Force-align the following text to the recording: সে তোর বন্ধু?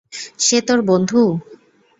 সে 0.39 0.57
তোর 0.67 0.79
বন্ধু? 0.81 1.21